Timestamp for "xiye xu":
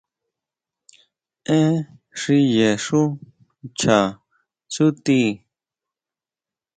2.19-3.01